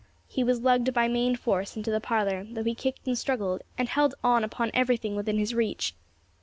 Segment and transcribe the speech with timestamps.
[0.27, 3.87] He was lugged by main force into the parlour, though he kicked and struggled, and
[3.87, 5.93] held on upon everything within his reach.